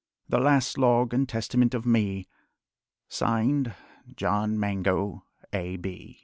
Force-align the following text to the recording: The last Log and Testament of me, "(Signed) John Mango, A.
The 0.27 0.39
last 0.39 0.79
Log 0.79 1.13
and 1.13 1.29
Testament 1.29 1.75
of 1.75 1.85
me, 1.85 2.27
"(Signed) 3.07 3.75
John 4.15 4.59
Mango, 4.59 5.25
A. 5.53 5.77